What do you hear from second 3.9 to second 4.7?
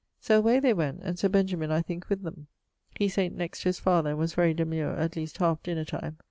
and was very